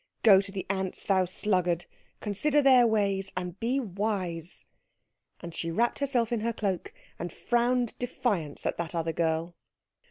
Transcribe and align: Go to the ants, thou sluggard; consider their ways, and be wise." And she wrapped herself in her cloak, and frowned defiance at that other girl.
Go 0.23 0.41
to 0.41 0.51
the 0.51 0.65
ants, 0.67 1.03
thou 1.03 1.25
sluggard; 1.25 1.85
consider 2.21 2.59
their 2.63 2.87
ways, 2.87 3.31
and 3.37 3.59
be 3.59 3.79
wise." 3.79 4.65
And 5.41 5.53
she 5.53 5.69
wrapped 5.69 5.99
herself 5.99 6.31
in 6.31 6.39
her 6.39 6.53
cloak, 6.53 6.91
and 7.19 7.31
frowned 7.31 7.93
defiance 7.99 8.65
at 8.65 8.77
that 8.77 8.95
other 8.95 9.13
girl. 9.13 9.53